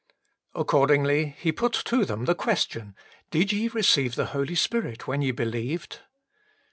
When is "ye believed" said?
5.21-5.99